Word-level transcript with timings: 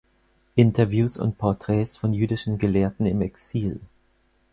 Interviews 0.55 1.17
und 1.19 1.37
Portraits 1.37 1.95
von 1.95 2.11
Jüdischen 2.11 2.57
Gelehrten 2.57 3.05
im 3.05 3.21
Exil". 3.21 3.79